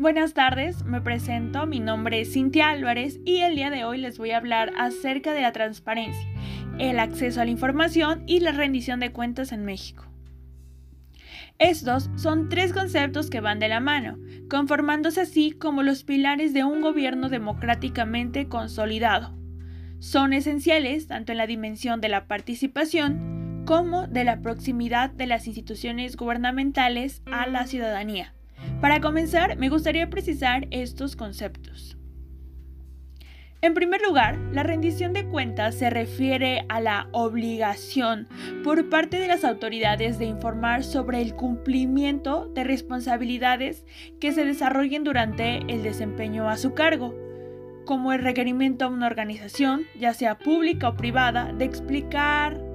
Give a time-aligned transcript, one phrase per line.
[0.00, 4.16] Buenas tardes, me presento, mi nombre es Cintia Álvarez y el día de hoy les
[4.16, 6.26] voy a hablar acerca de la transparencia,
[6.78, 10.06] el acceso a la información y la rendición de cuentas en México.
[11.58, 14.18] Estos son tres conceptos que van de la mano,
[14.48, 19.36] conformándose así como los pilares de un gobierno democráticamente consolidado.
[19.98, 25.46] Son esenciales tanto en la dimensión de la participación como de la proximidad de las
[25.46, 28.32] instituciones gubernamentales a la ciudadanía.
[28.80, 31.96] Para comenzar, me gustaría precisar estos conceptos.
[33.62, 38.26] En primer lugar, la rendición de cuentas se refiere a la obligación
[38.64, 43.84] por parte de las autoridades de informar sobre el cumplimiento de responsabilidades
[44.18, 47.14] que se desarrollen durante el desempeño a su cargo,
[47.84, 52.69] como el requerimiento a una organización, ya sea pública o privada, de explicar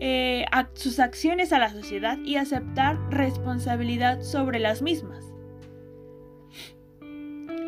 [0.00, 0.44] eh,
[0.74, 5.32] sus acciones a la sociedad y aceptar responsabilidad sobre las mismas.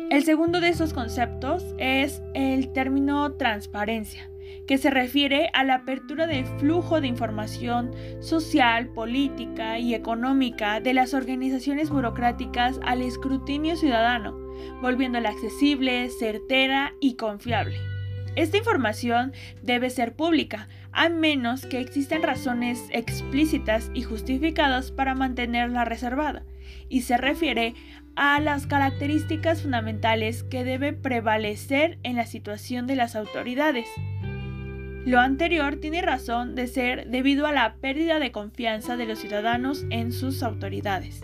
[0.09, 4.27] El segundo de esos conceptos es el término transparencia,
[4.65, 10.95] que se refiere a la apertura del flujo de información social, política y económica de
[10.95, 14.35] las organizaciones burocráticas al escrutinio ciudadano,
[14.81, 17.77] volviéndola accesible, certera y confiable.
[18.35, 25.85] Esta información debe ser pública, a menos que existan razones explícitas y justificadas para mantenerla
[25.85, 26.43] reservada,
[26.89, 27.75] y se refiere
[28.15, 33.87] a las características fundamentales que debe prevalecer en la situación de las autoridades.
[35.05, 39.85] Lo anterior tiene razón de ser debido a la pérdida de confianza de los ciudadanos
[39.89, 41.21] en sus autoridades.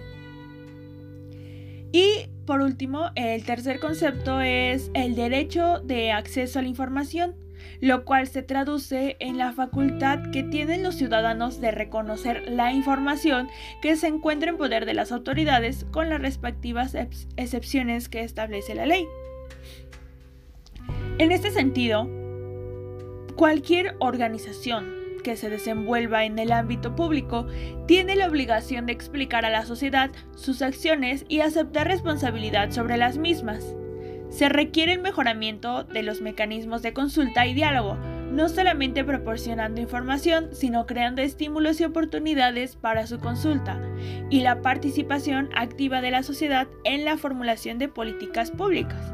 [1.92, 7.36] Y por último, el tercer concepto es el derecho de acceso a la información,
[7.82, 13.50] lo cual se traduce en la facultad que tienen los ciudadanos de reconocer la información
[13.82, 16.96] que se encuentra en poder de las autoridades con las respectivas
[17.36, 19.06] excepciones que establece la ley.
[21.18, 22.08] En este sentido,
[23.36, 24.95] cualquier organización,
[25.26, 27.48] que se desenvuelva en el ámbito público
[27.88, 33.18] tiene la obligación de explicar a la sociedad sus acciones y aceptar responsabilidad sobre las
[33.18, 33.76] mismas.
[34.30, 37.98] Se requiere el mejoramiento de los mecanismos de consulta y diálogo,
[38.32, 43.82] no solamente proporcionando información, sino creando estímulos y oportunidades para su consulta,
[44.30, 49.12] y la participación activa de la sociedad en la formulación de políticas públicas.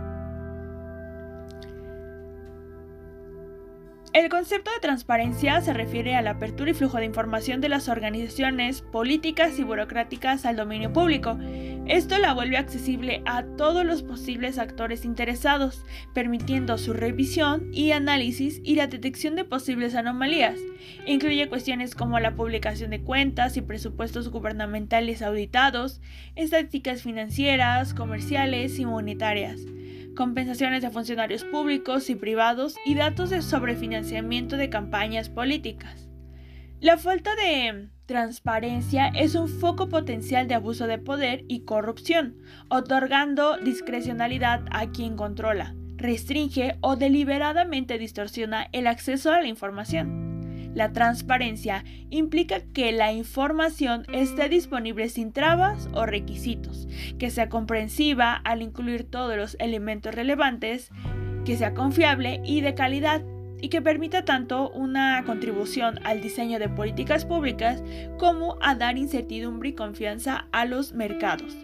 [4.14, 7.88] El concepto de transparencia se refiere a la apertura y flujo de información de las
[7.88, 11.38] organizaciones políticas y burocráticas al dominio público.
[11.88, 18.60] Esto la vuelve accesible a todos los posibles actores interesados, permitiendo su revisión y análisis
[18.66, 20.60] y la detección de posibles anomalías.
[21.06, 26.02] Incluye cuestiones como la publicación de cuentas y presupuestos gubernamentales auditados,
[26.36, 29.62] estadísticas financieras, comerciales y monetarias
[30.16, 36.10] compensaciones de funcionarios públicos y privados y datos de sobrefinanciamiento de campañas políticas.
[36.80, 42.38] La falta de transparencia es un foco potencial de abuso de poder y corrupción,
[42.70, 50.21] otorgando discrecionalidad a quien controla, restringe o deliberadamente distorsiona el acceso a la información.
[50.74, 56.88] La transparencia implica que la información esté disponible sin trabas o requisitos,
[57.20, 60.90] que sea comprensiva al incluir todos los elementos relevantes,
[61.46, 63.22] que sea confiable y de calidad
[63.62, 67.84] y que permita tanto una contribución al diseño de políticas públicas
[68.18, 71.56] como a dar incertidumbre y confianza a los mercados.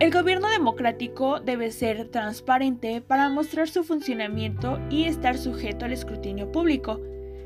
[0.00, 6.50] El gobierno democrático debe ser transparente para mostrar su funcionamiento y estar sujeto al escrutinio
[6.50, 6.98] público,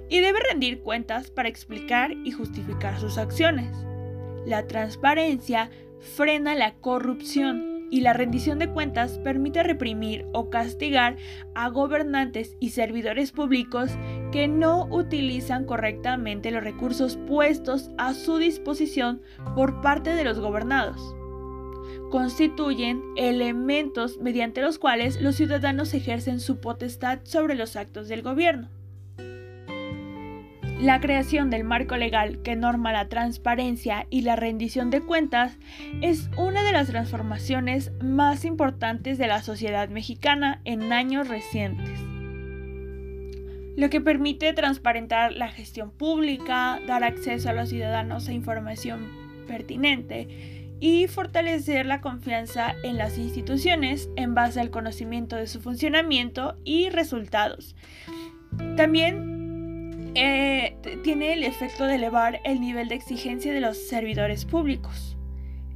[0.09, 3.77] y debe rendir cuentas para explicar y justificar sus acciones.
[4.47, 5.71] La transparencia
[6.01, 11.17] frena la corrupción y la rendición de cuentas permite reprimir o castigar
[11.55, 13.91] a gobernantes y servidores públicos
[14.33, 19.23] que no utilizan correctamente los recursos puestos a su disposición
[19.55, 21.15] por parte de los gobernados
[22.15, 28.71] constituyen elementos mediante los cuales los ciudadanos ejercen su potestad sobre los actos del gobierno.
[30.81, 35.57] La creación del marco legal que norma la transparencia y la rendición de cuentas
[36.03, 41.99] es una de las transformaciones más importantes de la sociedad mexicana en años recientes.
[43.77, 49.09] Lo que permite transparentar la gestión pública, dar acceso a los ciudadanos a información
[49.47, 56.57] pertinente y fortalecer la confianza en las instituciones en base al conocimiento de su funcionamiento
[56.65, 57.75] y resultados.
[58.77, 59.34] También
[60.15, 65.17] eh, tiene el efecto de elevar el nivel de exigencia de los servidores públicos.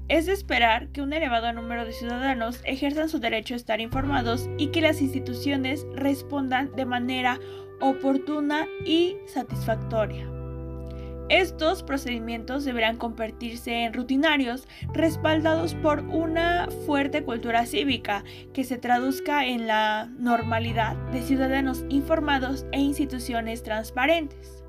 [0.09, 4.49] Es de esperar que un elevado número de ciudadanos ejerzan su derecho a estar informados
[4.57, 7.39] y que las instituciones respondan de manera
[7.81, 10.38] oportuna y satisfactoria.
[11.29, 19.45] Estos procedimientos deberán convertirse en rutinarios, respaldados por una fuerte cultura cívica que se traduzca
[19.45, 24.65] en la normalidad de ciudadanos informados e instituciones transparentes.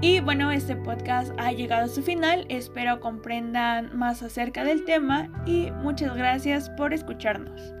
[0.00, 5.30] Y bueno, este podcast ha llegado a su final, espero comprendan más acerca del tema
[5.44, 7.79] y muchas gracias por escucharnos.